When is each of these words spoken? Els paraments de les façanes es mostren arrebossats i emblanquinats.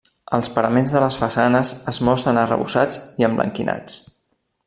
Els 0.35 0.47
paraments 0.53 0.93
de 0.95 1.01
les 1.03 1.17
façanes 1.23 1.73
es 1.91 2.01
mostren 2.09 2.41
arrebossats 2.45 2.99
i 3.23 3.27
emblanquinats. 3.31 4.01